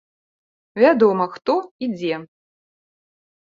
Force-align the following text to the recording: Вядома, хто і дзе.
Вядома, 0.83 1.27
хто 1.33 1.55
і 1.85 1.91
дзе. 1.93 2.15